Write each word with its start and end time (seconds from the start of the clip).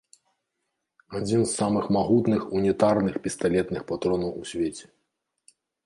Адзін 1.19 1.41
з 1.45 1.51
самых 1.59 1.85
магутных 1.97 2.41
унітарных 2.63 3.15
пісталетных 3.29 3.81
патронаў 3.93 4.31
у 4.43 4.47
свеце. 4.55 4.85